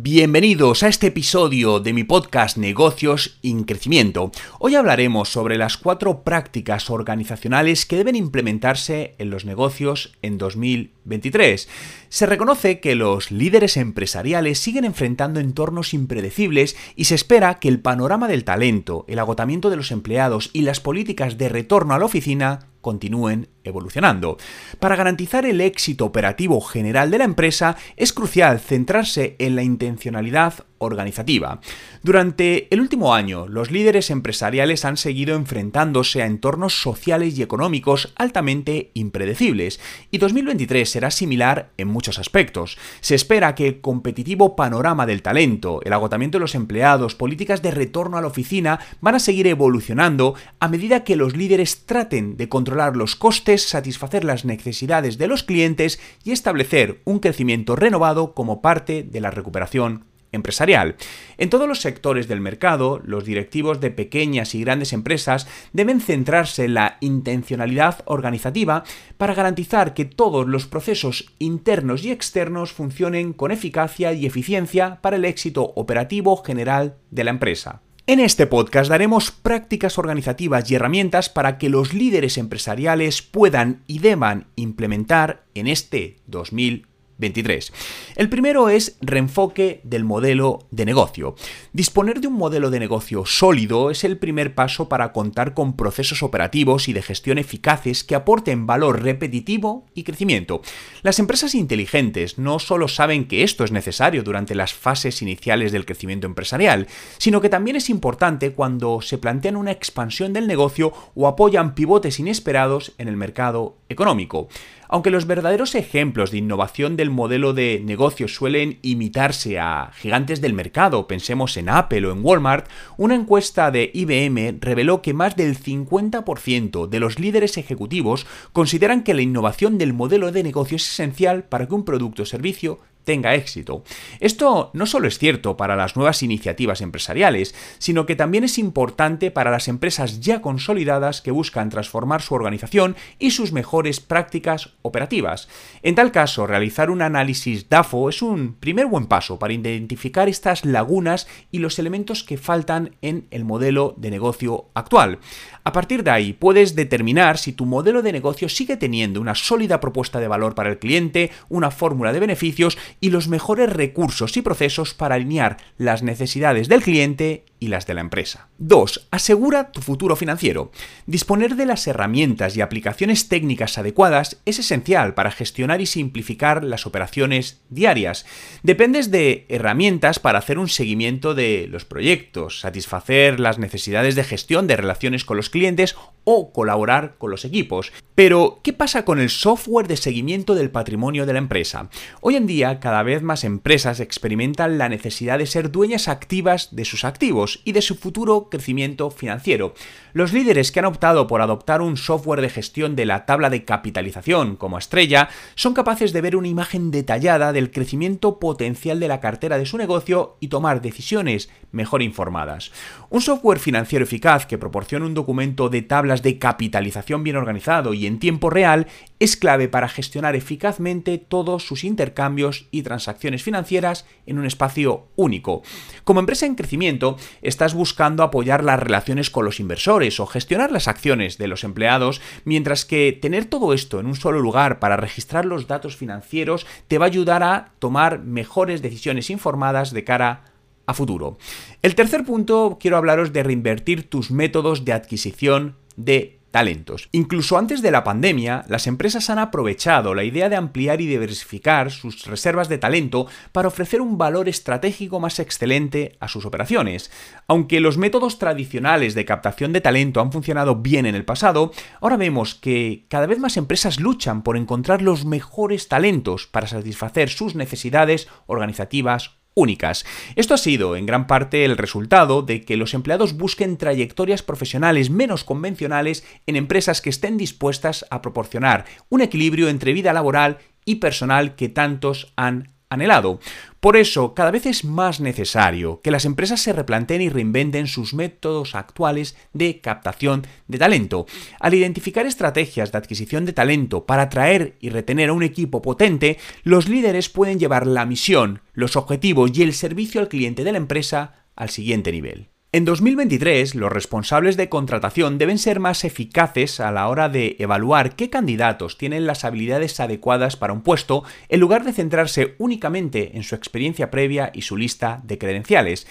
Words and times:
Bienvenidos 0.00 0.84
a 0.84 0.88
este 0.88 1.08
episodio 1.08 1.80
de 1.80 1.92
mi 1.92 2.04
podcast 2.04 2.56
Negocios 2.56 3.40
en 3.42 3.64
Crecimiento. 3.64 4.30
Hoy 4.60 4.76
hablaremos 4.76 5.28
sobre 5.28 5.58
las 5.58 5.76
cuatro 5.76 6.22
prácticas 6.22 6.88
organizacionales 6.88 7.84
que 7.84 7.96
deben 7.96 8.14
implementarse 8.14 9.16
en 9.18 9.30
los 9.30 9.44
negocios 9.44 10.16
en 10.22 10.38
2023. 10.38 11.68
Se 12.10 12.26
reconoce 12.26 12.78
que 12.78 12.94
los 12.94 13.32
líderes 13.32 13.76
empresariales 13.76 14.60
siguen 14.60 14.84
enfrentando 14.84 15.40
entornos 15.40 15.92
impredecibles 15.92 16.76
y 16.94 17.06
se 17.06 17.16
espera 17.16 17.58
que 17.58 17.66
el 17.66 17.80
panorama 17.80 18.28
del 18.28 18.44
talento, 18.44 19.04
el 19.08 19.18
agotamiento 19.18 19.68
de 19.68 19.78
los 19.78 19.90
empleados 19.90 20.50
y 20.52 20.62
las 20.62 20.78
políticas 20.78 21.38
de 21.38 21.48
retorno 21.48 21.94
a 21.94 21.98
la 21.98 22.04
oficina 22.04 22.68
continúen 22.80 23.48
evolucionando. 23.64 24.38
Para 24.80 24.96
garantizar 24.96 25.46
el 25.46 25.60
éxito 25.60 26.04
operativo 26.06 26.60
general 26.60 27.10
de 27.10 27.18
la 27.18 27.24
empresa 27.24 27.76
es 27.96 28.12
crucial 28.12 28.60
centrarse 28.60 29.36
en 29.38 29.56
la 29.56 29.62
intencionalidad 29.62 30.64
organizativa. 30.78 31.60
Durante 32.04 32.72
el 32.72 32.80
último 32.80 33.12
año, 33.12 33.48
los 33.48 33.72
líderes 33.72 34.10
empresariales 34.10 34.84
han 34.84 34.96
seguido 34.96 35.34
enfrentándose 35.34 36.22
a 36.22 36.26
entornos 36.26 36.80
sociales 36.80 37.36
y 37.36 37.42
económicos 37.42 38.12
altamente 38.14 38.92
impredecibles, 38.94 39.80
y 40.12 40.18
2023 40.18 40.88
será 40.88 41.10
similar 41.10 41.70
en 41.78 41.88
muchos 41.88 42.20
aspectos. 42.20 42.78
Se 43.00 43.16
espera 43.16 43.56
que 43.56 43.66
el 43.66 43.80
competitivo 43.80 44.54
panorama 44.54 45.04
del 45.04 45.22
talento, 45.22 45.80
el 45.82 45.92
agotamiento 45.92 46.38
de 46.38 46.42
los 46.42 46.54
empleados, 46.54 47.16
políticas 47.16 47.60
de 47.60 47.72
retorno 47.72 48.16
a 48.16 48.20
la 48.20 48.28
oficina 48.28 48.78
van 49.00 49.16
a 49.16 49.20
seguir 49.20 49.48
evolucionando 49.48 50.34
a 50.60 50.68
medida 50.68 51.02
que 51.02 51.16
los 51.16 51.36
líderes 51.36 51.86
traten 51.86 52.36
de 52.36 52.48
controlar 52.48 52.67
los 52.70 53.16
costes, 53.16 53.68
satisfacer 53.68 54.24
las 54.24 54.44
necesidades 54.44 55.18
de 55.18 55.26
los 55.26 55.42
clientes 55.42 56.00
y 56.24 56.32
establecer 56.32 57.00
un 57.04 57.18
crecimiento 57.18 57.76
renovado 57.76 58.34
como 58.34 58.60
parte 58.62 59.02
de 59.02 59.20
la 59.20 59.30
recuperación 59.30 60.04
empresarial. 60.32 60.96
En 61.38 61.50
todos 61.50 61.68
los 61.68 61.80
sectores 61.80 62.28
del 62.28 62.40
mercado, 62.40 63.00
los 63.04 63.24
directivos 63.24 63.80
de 63.80 63.90
pequeñas 63.90 64.54
y 64.54 64.60
grandes 64.60 64.92
empresas 64.92 65.46
deben 65.72 66.00
centrarse 66.00 66.64
en 66.64 66.74
la 66.74 66.98
intencionalidad 67.00 68.02
organizativa 68.04 68.84
para 69.16 69.34
garantizar 69.34 69.94
que 69.94 70.04
todos 70.04 70.46
los 70.46 70.66
procesos 70.66 71.32
internos 71.38 72.04
y 72.04 72.10
externos 72.10 72.72
funcionen 72.72 73.32
con 73.32 73.50
eficacia 73.50 74.12
y 74.12 74.26
eficiencia 74.26 75.00
para 75.00 75.16
el 75.16 75.24
éxito 75.24 75.72
operativo 75.76 76.36
general 76.44 76.96
de 77.10 77.24
la 77.24 77.30
empresa. 77.30 77.82
En 78.08 78.20
este 78.20 78.46
podcast 78.46 78.88
daremos 78.88 79.30
prácticas 79.30 79.98
organizativas 79.98 80.70
y 80.70 80.76
herramientas 80.76 81.28
para 81.28 81.58
que 81.58 81.68
los 81.68 81.92
líderes 81.92 82.38
empresariales 82.38 83.20
puedan 83.20 83.82
y 83.86 83.98
deban 83.98 84.46
implementar 84.56 85.44
en 85.54 85.66
este 85.66 86.16
2020 86.26 86.87
23. 87.18 87.72
El 88.16 88.28
primero 88.28 88.68
es 88.68 88.96
reenfoque 89.00 89.80
del 89.84 90.04
modelo 90.04 90.66
de 90.70 90.84
negocio. 90.84 91.34
Disponer 91.72 92.20
de 92.20 92.28
un 92.28 92.34
modelo 92.34 92.70
de 92.70 92.80
negocio 92.80 93.26
sólido 93.26 93.90
es 93.90 94.04
el 94.04 94.18
primer 94.18 94.54
paso 94.54 94.88
para 94.88 95.12
contar 95.12 95.54
con 95.54 95.76
procesos 95.76 96.22
operativos 96.22 96.88
y 96.88 96.92
de 96.92 97.02
gestión 97.02 97.38
eficaces 97.38 98.04
que 98.04 98.14
aporten 98.14 98.66
valor 98.66 99.02
repetitivo 99.02 99.86
y 99.94 100.04
crecimiento. 100.04 100.62
Las 101.02 101.18
empresas 101.18 101.54
inteligentes 101.54 102.38
no 102.38 102.58
solo 102.58 102.88
saben 102.88 103.26
que 103.26 103.42
esto 103.42 103.64
es 103.64 103.72
necesario 103.72 104.22
durante 104.22 104.54
las 104.54 104.72
fases 104.72 105.22
iniciales 105.22 105.72
del 105.72 105.84
crecimiento 105.84 106.26
empresarial, 106.26 106.86
sino 107.18 107.40
que 107.40 107.48
también 107.48 107.76
es 107.76 107.90
importante 107.90 108.52
cuando 108.52 109.00
se 109.00 109.18
plantean 109.18 109.56
una 109.56 109.72
expansión 109.72 110.32
del 110.32 110.46
negocio 110.46 110.92
o 111.14 111.26
apoyan 111.26 111.74
pivotes 111.74 112.18
inesperados 112.20 112.92
en 112.98 113.08
el 113.08 113.16
mercado 113.16 113.76
económico. 113.88 114.48
Aunque 114.88 115.10
los 115.10 115.26
verdaderos 115.26 115.74
ejemplos 115.74 116.30
de 116.30 116.38
innovación 116.38 116.96
del 116.96 117.10
modelo 117.10 117.52
de 117.52 117.82
negocio 117.84 118.26
suelen 118.26 118.78
imitarse 118.80 119.58
a 119.58 119.90
gigantes 119.94 120.40
del 120.40 120.54
mercado, 120.54 121.06
pensemos 121.06 121.58
en 121.58 121.68
Apple 121.68 122.06
o 122.06 122.12
en 122.12 122.24
Walmart, 122.24 122.68
una 122.96 123.14
encuesta 123.14 123.70
de 123.70 123.90
IBM 123.92 124.58
reveló 124.60 125.02
que 125.02 125.12
más 125.12 125.36
del 125.36 125.58
50% 125.58 126.88
de 126.88 127.00
los 127.00 127.18
líderes 127.18 127.58
ejecutivos 127.58 128.26
consideran 128.54 129.02
que 129.02 129.12
la 129.12 129.20
innovación 129.22 129.76
del 129.76 129.92
modelo 129.92 130.32
de 130.32 130.42
negocio 130.42 130.76
es 130.76 130.88
esencial 130.88 131.44
para 131.44 131.66
que 131.66 131.74
un 131.74 131.84
producto 131.84 132.22
o 132.22 132.26
servicio 132.26 132.80
tenga 133.04 133.34
éxito. 133.34 133.84
Esto 134.20 134.70
no 134.74 134.86
solo 134.86 135.08
es 135.08 135.18
cierto 135.18 135.56
para 135.56 135.76
las 135.76 135.96
nuevas 135.96 136.22
iniciativas 136.22 136.80
empresariales, 136.80 137.54
sino 137.78 138.06
que 138.06 138.16
también 138.16 138.44
es 138.44 138.58
importante 138.58 139.30
para 139.30 139.50
las 139.50 139.68
empresas 139.68 140.20
ya 140.20 140.42
consolidadas 140.42 141.22
que 141.22 141.30
buscan 141.30 141.70
transformar 141.70 142.22
su 142.22 142.34
organización 142.34 142.96
y 143.18 143.30
sus 143.30 143.52
mejores 143.52 144.00
prácticas 144.00 144.74
operativas. 144.82 145.48
En 145.82 145.94
tal 145.94 146.12
caso, 146.12 146.46
realizar 146.46 146.90
un 146.90 147.02
análisis 147.02 147.68
DAFO 147.68 148.08
es 148.08 148.22
un 148.22 148.54
primer 148.54 148.86
buen 148.86 149.06
paso 149.06 149.38
para 149.38 149.52
identificar 149.52 150.28
estas 150.28 150.64
lagunas 150.64 151.26
y 151.50 151.58
los 151.58 151.78
elementos 151.78 152.24
que 152.24 152.38
faltan 152.38 152.96
en 153.02 153.26
el 153.30 153.44
modelo 153.44 153.94
de 153.96 154.10
negocio 154.10 154.66
actual. 154.74 155.18
A 155.64 155.72
partir 155.72 156.02
de 156.02 156.10
ahí, 156.10 156.32
puedes 156.32 156.74
determinar 156.74 157.38
si 157.38 157.52
tu 157.52 157.66
modelo 157.66 158.02
de 158.02 158.12
negocio 158.12 158.48
sigue 158.48 158.76
teniendo 158.76 159.20
una 159.20 159.34
sólida 159.34 159.80
propuesta 159.80 160.20
de 160.20 160.28
valor 160.28 160.54
para 160.54 160.70
el 160.70 160.78
cliente, 160.78 161.30
una 161.48 161.70
fórmula 161.70 162.12
de 162.12 162.20
beneficios 162.20 162.78
y 163.00 163.10
los 163.10 163.28
mejores 163.28 163.72
recursos 163.72 164.36
y 164.36 164.42
procesos 164.42 164.94
para 164.94 165.16
alinear 165.16 165.56
las 165.76 166.02
necesidades 166.02 166.68
del 166.68 166.82
cliente 166.82 167.44
y 167.60 167.68
las 167.68 167.86
de 167.86 167.94
la 167.94 168.00
empresa. 168.00 168.48
2. 168.58 169.08
Asegura 169.10 169.72
tu 169.72 169.80
futuro 169.80 170.16
financiero. 170.16 170.70
Disponer 171.06 171.56
de 171.56 171.66
las 171.66 171.86
herramientas 171.86 172.56
y 172.56 172.60
aplicaciones 172.60 173.28
técnicas 173.28 173.78
adecuadas 173.78 174.40
es 174.44 174.58
esencial 174.58 175.14
para 175.14 175.30
gestionar 175.30 175.80
y 175.80 175.86
simplificar 175.86 176.64
las 176.64 176.86
operaciones 176.86 177.60
diarias. 177.68 178.26
Dependes 178.62 179.10
de 179.10 179.46
herramientas 179.48 180.18
para 180.18 180.38
hacer 180.38 180.58
un 180.58 180.68
seguimiento 180.68 181.34
de 181.34 181.66
los 181.68 181.84
proyectos, 181.84 182.60
satisfacer 182.60 183.40
las 183.40 183.58
necesidades 183.58 184.14
de 184.14 184.24
gestión 184.24 184.66
de 184.66 184.76
relaciones 184.76 185.24
con 185.24 185.36
los 185.36 185.50
clientes 185.50 185.96
o 186.24 186.52
colaborar 186.52 187.16
con 187.18 187.30
los 187.30 187.44
equipos. 187.44 187.92
Pero, 188.14 188.60
¿qué 188.62 188.72
pasa 188.72 189.04
con 189.04 189.18
el 189.18 189.30
software 189.30 189.88
de 189.88 189.96
seguimiento 189.96 190.54
del 190.54 190.70
patrimonio 190.70 191.24
de 191.24 191.32
la 191.32 191.38
empresa? 191.38 191.88
Hoy 192.20 192.36
en 192.36 192.46
día, 192.46 192.77
cada 192.80 193.02
vez 193.02 193.22
más 193.22 193.44
empresas 193.44 194.00
experimentan 194.00 194.78
la 194.78 194.88
necesidad 194.88 195.38
de 195.38 195.46
ser 195.46 195.70
dueñas 195.70 196.08
activas 196.08 196.74
de 196.74 196.84
sus 196.84 197.04
activos 197.04 197.60
y 197.64 197.72
de 197.72 197.82
su 197.82 197.94
futuro 197.94 198.48
crecimiento 198.50 199.10
financiero. 199.10 199.74
Los 200.12 200.32
líderes 200.32 200.72
que 200.72 200.80
han 200.80 200.86
optado 200.86 201.26
por 201.26 201.42
adoptar 201.42 201.80
un 201.80 201.96
software 201.96 202.40
de 202.40 202.50
gestión 202.50 202.96
de 202.96 203.06
la 203.06 203.26
tabla 203.26 203.50
de 203.50 203.64
capitalización 203.64 204.56
como 204.56 204.78
estrella 204.78 205.28
son 205.54 205.74
capaces 205.74 206.12
de 206.12 206.20
ver 206.20 206.36
una 206.36 206.48
imagen 206.48 206.90
detallada 206.90 207.52
del 207.52 207.70
crecimiento 207.70 208.38
potencial 208.38 209.00
de 209.00 209.08
la 209.08 209.20
cartera 209.20 209.58
de 209.58 209.66
su 209.66 209.78
negocio 209.78 210.36
y 210.40 210.48
tomar 210.48 210.82
decisiones 210.82 211.50
mejor 211.72 212.02
informadas. 212.02 212.72
Un 213.10 213.20
software 213.20 213.58
financiero 213.58 214.04
eficaz 214.04 214.46
que 214.46 214.58
proporciona 214.58 215.06
un 215.06 215.14
documento 215.14 215.68
de 215.68 215.82
tablas 215.82 216.22
de 216.22 216.38
capitalización 216.38 217.22
bien 217.22 217.36
organizado 217.36 217.94
y 217.94 218.06
en 218.06 218.18
tiempo 218.18 218.50
real 218.50 218.86
es 219.20 219.36
clave 219.36 219.68
para 219.68 219.88
gestionar 219.88 220.36
eficazmente 220.36 221.18
todos 221.18 221.66
sus 221.66 221.84
intercambios 221.84 222.67
y 222.70 222.82
transacciones 222.82 223.42
financieras 223.42 224.06
en 224.26 224.38
un 224.38 224.46
espacio 224.46 225.08
único. 225.16 225.62
Como 226.04 226.20
empresa 226.20 226.46
en 226.46 226.54
crecimiento, 226.54 227.16
estás 227.42 227.74
buscando 227.74 228.22
apoyar 228.22 228.64
las 228.64 228.80
relaciones 228.80 229.30
con 229.30 229.44
los 229.44 229.60
inversores 229.60 230.20
o 230.20 230.26
gestionar 230.26 230.72
las 230.72 230.88
acciones 230.88 231.38
de 231.38 231.48
los 231.48 231.64
empleados, 231.64 232.20
mientras 232.44 232.84
que 232.84 233.12
tener 233.12 233.44
todo 233.46 233.72
esto 233.72 234.00
en 234.00 234.06
un 234.06 234.16
solo 234.16 234.40
lugar 234.40 234.78
para 234.78 234.96
registrar 234.96 235.44
los 235.44 235.66
datos 235.66 235.96
financieros 235.96 236.66
te 236.88 236.98
va 236.98 237.06
a 237.06 237.08
ayudar 237.08 237.42
a 237.42 237.72
tomar 237.78 238.20
mejores 238.20 238.82
decisiones 238.82 239.30
informadas 239.30 239.92
de 239.92 240.04
cara 240.04 240.44
a 240.86 240.94
futuro. 240.94 241.38
El 241.82 241.94
tercer 241.94 242.24
punto, 242.24 242.78
quiero 242.80 242.96
hablaros 242.96 243.32
de 243.32 243.42
reinvertir 243.42 244.08
tus 244.08 244.30
métodos 244.30 244.84
de 244.84 244.94
adquisición 244.94 245.76
de 245.96 246.37
talentos. 246.58 247.08
Incluso 247.12 247.56
antes 247.56 247.82
de 247.82 247.92
la 247.92 248.02
pandemia, 248.02 248.64
las 248.66 248.88
empresas 248.88 249.30
han 249.30 249.38
aprovechado 249.38 250.12
la 250.12 250.24
idea 250.24 250.48
de 250.48 250.56
ampliar 250.56 251.00
y 251.00 251.06
diversificar 251.06 251.92
sus 251.92 252.26
reservas 252.26 252.68
de 252.68 252.78
talento 252.78 253.28
para 253.52 253.68
ofrecer 253.68 254.00
un 254.00 254.18
valor 254.18 254.48
estratégico 254.48 255.20
más 255.20 255.38
excelente 255.38 256.16
a 256.18 256.26
sus 256.26 256.44
operaciones. 256.44 257.12
Aunque 257.46 257.78
los 257.78 257.96
métodos 257.96 258.40
tradicionales 258.40 259.14
de 259.14 259.24
captación 259.24 259.72
de 259.72 259.80
talento 259.80 260.20
han 260.20 260.32
funcionado 260.32 260.74
bien 260.74 261.06
en 261.06 261.14
el 261.14 261.24
pasado, 261.24 261.70
ahora 262.00 262.16
vemos 262.16 262.56
que 262.56 263.06
cada 263.08 263.28
vez 263.28 263.38
más 263.38 263.56
empresas 263.56 264.00
luchan 264.00 264.42
por 264.42 264.56
encontrar 264.56 265.00
los 265.00 265.24
mejores 265.26 265.86
talentos 265.86 266.48
para 266.48 266.66
satisfacer 266.66 267.28
sus 267.28 267.54
necesidades 267.54 268.26
organizativas 268.48 269.38
únicas. 269.58 270.06
Esto 270.36 270.54
ha 270.54 270.58
sido 270.58 270.96
en 270.96 271.04
gran 271.04 271.26
parte 271.26 271.64
el 271.64 271.76
resultado 271.76 272.42
de 272.42 272.62
que 272.62 272.76
los 272.76 272.94
empleados 272.94 273.36
busquen 273.36 273.76
trayectorias 273.76 274.42
profesionales 274.42 275.10
menos 275.10 275.44
convencionales 275.44 276.24
en 276.46 276.56
empresas 276.56 277.02
que 277.02 277.10
estén 277.10 277.36
dispuestas 277.36 278.06
a 278.10 278.22
proporcionar 278.22 278.84
un 279.08 279.20
equilibrio 279.20 279.68
entre 279.68 279.92
vida 279.92 280.12
laboral 280.12 280.58
y 280.84 280.96
personal 280.96 281.56
que 281.56 281.68
tantos 281.68 282.32
han 282.36 282.77
anhelado. 282.90 283.40
Por 283.80 283.96
eso, 283.96 284.34
cada 284.34 284.50
vez 284.50 284.66
es 284.66 284.84
más 284.84 285.20
necesario 285.20 286.00
que 286.00 286.10
las 286.10 286.24
empresas 286.24 286.60
se 286.60 286.72
replanteen 286.72 287.22
y 287.22 287.28
reinventen 287.28 287.86
sus 287.86 288.14
métodos 288.14 288.74
actuales 288.74 289.36
de 289.52 289.80
captación 289.80 290.46
de 290.66 290.78
talento. 290.78 291.26
Al 291.60 291.74
identificar 291.74 292.26
estrategias 292.26 292.90
de 292.90 292.98
adquisición 292.98 293.44
de 293.44 293.52
talento 293.52 294.04
para 294.06 294.22
atraer 294.22 294.76
y 294.80 294.90
retener 294.90 295.30
a 295.30 295.34
un 295.34 295.42
equipo 295.42 295.82
potente, 295.82 296.38
los 296.64 296.88
líderes 296.88 297.28
pueden 297.28 297.58
llevar 297.58 297.86
la 297.86 298.06
misión, 298.06 298.62
los 298.72 298.96
objetivos 298.96 299.56
y 299.56 299.62
el 299.62 299.74
servicio 299.74 300.20
al 300.20 300.28
cliente 300.28 300.64
de 300.64 300.72
la 300.72 300.78
empresa 300.78 301.44
al 301.54 301.70
siguiente 301.70 302.12
nivel. 302.12 302.48
En 302.70 302.84
2023, 302.84 303.76
los 303.76 303.90
responsables 303.90 304.58
de 304.58 304.68
contratación 304.68 305.38
deben 305.38 305.56
ser 305.56 305.80
más 305.80 306.04
eficaces 306.04 306.80
a 306.80 306.92
la 306.92 307.08
hora 307.08 307.30
de 307.30 307.56
evaluar 307.60 308.14
qué 308.14 308.28
candidatos 308.28 308.98
tienen 308.98 309.26
las 309.26 309.46
habilidades 309.46 309.98
adecuadas 310.00 310.56
para 310.56 310.74
un 310.74 310.82
puesto, 310.82 311.24
en 311.48 311.60
lugar 311.60 311.84
de 311.84 311.94
centrarse 311.94 312.56
únicamente 312.58 313.38
en 313.38 313.42
su 313.42 313.54
experiencia 313.54 314.10
previa 314.10 314.50
y 314.52 314.62
su 314.62 314.76
lista 314.76 315.22
de 315.24 315.38
credenciales. 315.38 316.06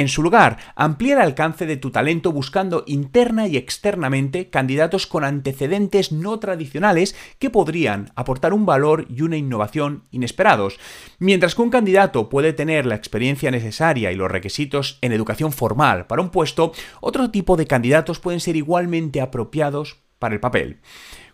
En 0.00 0.08
su 0.08 0.22
lugar, 0.22 0.56
amplía 0.76 1.12
el 1.12 1.20
alcance 1.20 1.66
de 1.66 1.76
tu 1.76 1.90
talento 1.90 2.32
buscando 2.32 2.84
interna 2.86 3.48
y 3.48 3.58
externamente 3.58 4.48
candidatos 4.48 5.06
con 5.06 5.24
antecedentes 5.24 6.10
no 6.10 6.38
tradicionales 6.38 7.14
que 7.38 7.50
podrían 7.50 8.10
aportar 8.14 8.54
un 8.54 8.64
valor 8.64 9.04
y 9.10 9.20
una 9.20 9.36
innovación 9.36 10.04
inesperados. 10.10 10.78
Mientras 11.18 11.54
que 11.54 11.60
un 11.60 11.68
candidato 11.68 12.30
puede 12.30 12.54
tener 12.54 12.86
la 12.86 12.94
experiencia 12.94 13.50
necesaria 13.50 14.10
y 14.10 14.16
los 14.16 14.30
requisitos 14.30 14.96
en 15.02 15.12
educación 15.12 15.52
formal 15.52 16.06
para 16.06 16.22
un 16.22 16.30
puesto, 16.30 16.72
otro 17.02 17.30
tipo 17.30 17.58
de 17.58 17.66
candidatos 17.66 18.20
pueden 18.20 18.40
ser 18.40 18.56
igualmente 18.56 19.20
apropiados 19.20 19.98
para 20.18 20.32
el 20.32 20.40
papel. 20.40 20.80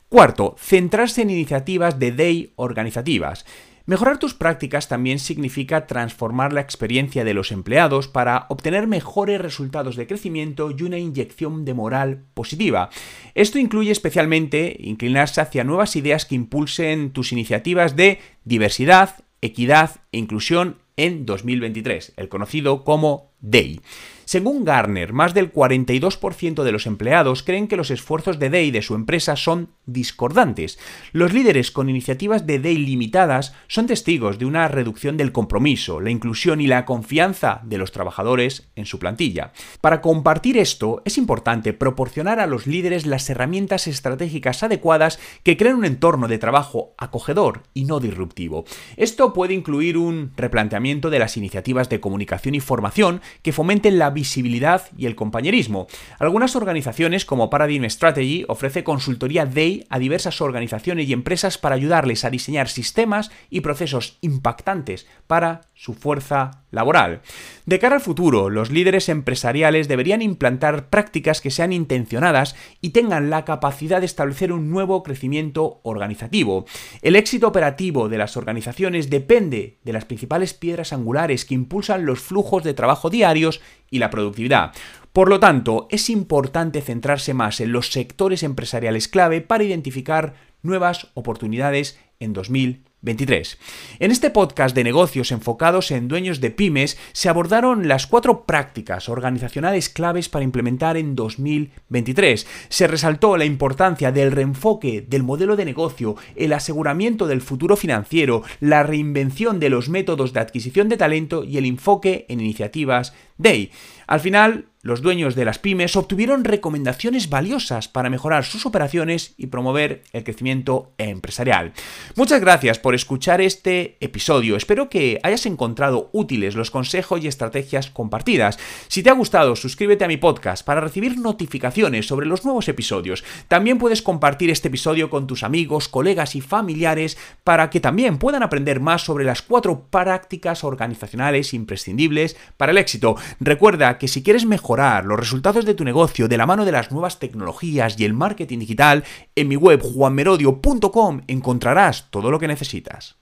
Cuarto, 0.09 0.57
centrarse 0.59 1.23
en 1.23 1.31
iniciativas 1.31 2.01
de 2.01 2.11
DEI 2.11 2.53
organizativas. 2.57 3.45
Mejorar 3.87 4.19
tus 4.19 4.35
prácticas 4.35 4.89
también 4.89 5.21
significa 5.21 5.87
transformar 5.87 6.53
la 6.53 6.61
experiencia 6.61 7.23
de 7.23 7.35
los 7.35 7.53
empleados 7.53 8.09
para 8.09 8.47
obtener 8.49 8.89
mejores 8.89 9.41
resultados 9.41 9.95
de 9.95 10.09
crecimiento 10.09 10.75
y 10.77 10.83
una 10.83 10.99
inyección 10.99 11.65
de 11.65 11.73
moral 11.73 12.25
positiva. 12.35 12.91
Esto 13.37 13.61
incluye 13.61 13.93
especialmente 13.93 14.77
inclinarse 14.81 15.41
hacia 15.41 15.63
nuevas 15.63 15.95
ideas 15.95 16.27
que 16.27 16.35
impulsen 16.35 17.13
tus 17.13 17.31
iniciativas 17.31 17.95
de 17.95 18.19
diversidad, 18.45 19.25
equidad 19.41 20.01
e 20.11 20.19
inclusión 20.19 20.79
en 20.97 21.25
2023, 21.25 22.15
el 22.17 22.29
conocido 22.29 22.83
como 22.83 23.36
DEI. 23.41 23.81
Según 24.27 24.65
Garner, 24.65 25.13
más 25.13 25.35
del 25.35 25.53
42% 25.53 26.65
de 26.65 26.73
los 26.73 26.87
empleados 26.87 27.45
creen 27.45 27.69
que 27.69 27.77
los 27.77 27.93
esfuerzos 27.93 28.41
de 28.41 28.51
DEI 28.51 28.73
de 28.73 28.83
su 28.83 28.97
empresa 28.97 29.37
son 29.37 29.71
discordantes. 29.87 30.81
Los 31.13 31.33
líderes 31.33 31.71
con 31.71 31.89
iniciativas 31.89 32.45
de 32.45 32.59
DEI 32.59 32.77
limitadas 32.79 33.55
son 33.69 33.87
testigos 33.87 34.41
de 34.41 34.47
una 34.47 34.67
reducción 34.67 35.17
del 35.17 35.31
compromiso, 35.31 36.01
la 36.01 36.11
inclusión 36.11 36.61
y 36.61 36.67
la 36.67 36.85
confianza 36.85 37.61
de 37.63 37.79
los 37.79 37.93
trabajadores 37.93 38.69
en 38.75 38.85
su 38.85 38.99
plantilla. 38.99 39.53
Para 39.81 40.01
compartir 40.01 40.59
esto, 40.59 41.03
es 41.05 41.19
importante 41.19 41.73
proporcionar 41.73 42.41
a 42.41 42.49
los 42.49 42.67
líderes 42.67 43.07
las 43.07 43.31
herramientas 43.31 43.87
estratégicas 43.87 44.65
adecuadas 44.65 45.21
que 45.45 45.57
creen 45.57 45.77
un 45.77 45.85
entorno 45.85 46.27
de 46.27 46.39
trabajo 46.39 46.97
acogedor 46.99 47.63
y 47.75 47.85
no 47.85 48.01
disruptivo. 48.01 48.65
Esto 48.97 49.33
puede 49.33 49.55
incluir 49.55 49.99
un 49.99 50.33
replanteamiento 50.37 51.11
de 51.11 51.21
las 51.21 51.37
iniciativas 51.37 51.89
de 51.89 52.01
comunicación 52.01 52.57
y 52.57 52.61
formación 52.61 53.21
que 53.43 53.53
fomenten 53.53 53.99
la 53.99 54.11
visibilidad 54.11 54.83
y 54.97 55.07
el 55.07 55.17
compañerismo. 55.17 55.87
Algunas 56.19 56.57
organizaciones 56.57 57.25
como 57.25 57.51
Paradigm 57.51 57.89
Strategy 57.89 58.45
ofrece 58.49 58.85
consultoría 58.85 59.47
DEI 59.47 59.87
a 59.89 59.99
diversas 59.99 60.41
organizaciones 60.41 61.09
y 61.09 61.13
empresas 61.13 61.59
para 61.59 61.75
ayudarles 61.75 62.25
a 62.25 62.31
diseñar 62.31 62.69
sistemas 62.69 63.31
y 63.51 63.61
procesos 63.61 64.19
impactantes 64.21 65.07
para 65.27 65.63
su 65.75 65.95
fuerza 65.95 66.63
laboral. 66.77 67.23
De 67.65 67.81
cara 67.81 67.97
al 67.97 68.01
futuro, 68.01 68.49
los 68.49 68.71
líderes 68.71 69.09
empresariales 69.09 69.89
deberían 69.89 70.23
implantar 70.23 70.89
prácticas 70.89 71.41
que 71.41 71.51
sean 71.51 71.73
intencionadas 71.73 72.55
y 72.81 72.91
tengan 72.91 73.29
la 73.29 73.45
capacidad 73.45 73.99
de 73.99 74.07
establecer 74.07 74.53
un 74.53 74.71
nuevo 74.71 75.03
crecimiento 75.03 75.81
organizativo. 75.83 76.67
El 77.03 77.17
éxito 77.17 77.49
operativo 77.49 78.09
de 78.09 78.19
las 78.19 78.37
organizaciones 78.37 79.11
depende 79.11 79.79
de 79.83 79.93
las 79.93 80.05
principales 80.05 80.55
piedras 80.55 80.93
angulares 80.93 81.45
que 81.45 81.55
impulsan 81.55 82.07
los 82.07 82.21
flujos 82.21 82.63
de 82.63 82.75
trabajo 82.75 83.11
diarios 83.11 83.61
y 83.91 83.99
la 83.99 84.11
productividad. 84.11 84.73
Por 85.13 85.31
lo 85.31 85.41
tanto, 85.41 85.89
es 85.91 86.11
importante 86.11 86.83
centrarse 86.83 87.33
más 87.33 87.61
en 87.61 87.73
los 87.73 87.91
sectores 87.91 88.43
empresariales 88.43 89.09
clave 89.09 89.41
para 89.41 89.65
identificar 89.65 90.35
nuevas 90.63 91.09
oportunidades 91.15 91.99
en 92.21 92.33
2023. 92.33 93.59
En 94.01 94.11
este 94.11 94.31
podcast 94.31 94.75
de 94.75 94.85
negocios 94.85 95.31
enfocados 95.31 95.91
en 95.91 96.09
dueños 96.09 96.41
de 96.41 96.51
pymes 96.51 96.99
se 97.13 97.29
abordaron 97.29 97.89
las 97.89 98.07
cuatro 98.07 98.45
prácticas 98.45 99.09
organizacionales 99.09 99.89
claves 99.89 100.29
para 100.29 100.45
implementar 100.45 100.97
en 100.97 101.15
2023. 101.15 102.47
Se 102.69 102.87
resaltó 102.87 103.37
la 103.37 103.45
importancia 103.45 104.13
del 104.13 104.33
reenfoque 104.33 105.05
del 105.07 105.23
modelo 105.23 105.57
de 105.57 105.65
negocio, 105.65 106.17
el 106.35 106.53
aseguramiento 106.53 107.27
del 107.27 107.43
futuro 107.43 107.77
financiero, 107.77 108.43
la 108.61 108.83
reinvención 108.83 109.61
de 109.61 109.71
los 109.71 109.89
métodos 109.89 110.33
de 110.33 110.41
adquisición 110.41 110.89
de 110.89 110.97
talento 110.97 111.45
y 111.45 111.59
el 111.59 111.67
enfoque 111.67 112.27
en 112.29 112.41
iniciativas 112.41 113.15
DEI. 113.39 113.71
Al 114.07 114.21
final, 114.21 114.67
los 114.83 115.03
dueños 115.03 115.35
de 115.35 115.45
las 115.45 115.59
pymes 115.59 115.97
obtuvieron 115.97 116.45
recomendaciones 116.45 117.29
valiosas 117.29 117.89
para 117.89 118.09
mejorar 118.09 118.45
sus 118.45 118.67
operaciones 118.67 119.35
y 119.37 119.49
promover 119.49 120.05
el 120.13 120.23
crecimiento 120.23 120.93
empresarial. 120.97 121.73
Muchas 122.15 122.41
gracias 122.41 122.79
por 122.79 122.95
escuchar 122.95 123.41
este 123.41 123.97
episodio. 124.01 124.57
Espero 124.57 124.89
que 124.89 125.19
hayas 125.23 125.45
encontrado 125.47 126.09
útiles 126.13 126.55
los 126.55 126.71
consejos 126.71 127.23
y 127.23 127.27
estrategias 127.27 127.91
compartidas. 127.91 128.59
Si 128.89 129.03
te 129.03 129.11
ha 129.11 129.15
gustado, 129.15 129.57
suscríbete 129.57 130.05
a 130.05 130.09
mi 130.09 130.17
podcast 130.17 130.65
para 130.65 130.81
recibir 130.81 131.19
notificaciones 131.19 132.07
sobre 132.07 132.27
los 132.27 132.45
nuevos 132.45 132.69
episodios. 132.69 133.25
También 133.49 133.79
puedes 133.79 134.03
compartir 134.03 134.51
este 134.51 134.69
episodio 134.69 135.11
con 135.11 135.27
tus 135.27 135.43
amigos, 135.43 135.89
colegas 135.89 136.37
y 136.37 136.41
familiares 136.41 137.19
para 137.45 137.69
que 137.71 137.81
también 137.81 138.19
puedan 138.19 138.43
aprender 138.43 138.81
más 138.81 139.03
sobre 139.03 139.25
las 139.25 139.43
cuatro 139.43 139.87
prácticas 139.91 140.65
organizacionales 140.65 141.53
imprescindibles 141.55 142.37
para 142.57 142.73
el 142.73 142.79
éxito. 142.79 143.17
Recuerda 143.41 143.99
que 143.99 144.09
si 144.09 144.23
quieres 144.23 144.47
mejorar 144.47 145.05
los 145.05 145.19
resultados 145.19 145.65
de 145.65 145.75
tu 145.75 145.85
negocio 145.85 146.29
de 146.29 146.37
la 146.37 146.47
mano 146.47 146.65
de 146.65 146.73
las 146.73 146.93
nuevas 146.93 147.19
tecnologías 147.19 147.99
y 147.99 148.05
el 148.05 148.15
marketing 148.15 148.61
digital, 148.61 149.05
en 149.35 149.49
mi 149.49 149.57
web 149.57 149.83
juanmerodio.com 149.83 151.23
encontrarás 151.27 151.96
todo 152.05 152.31
lo 152.31 152.39
que 152.39 152.49
necesitas. 152.49 153.17